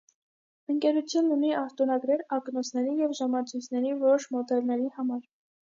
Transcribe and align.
Ընկերությունն 0.73 1.33
ունի 1.35 1.51
արտոնագրեր 1.59 2.23
ակնոցների 2.39 2.97
և 3.05 3.15
ժամացույցների 3.21 3.95
որոշ 4.07 4.31
մոդելների 4.37 4.95
համար։ 4.99 5.27